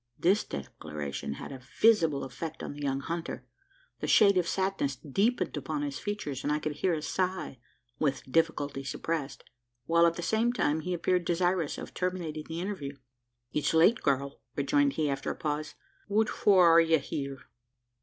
[0.17, 3.45] This declaration had a visible effect on the young hunter:
[3.99, 7.59] the shade of sadness deepened upon his features: and I could hear a sigh,
[7.99, 9.43] with difficulty suppressed
[9.85, 12.97] while, at the same time, he appeared desirous of terminating the interview.
[13.53, 15.75] "It's late, girl," rejoined he, after a pause:
[16.07, 17.37] "what for are ye here?"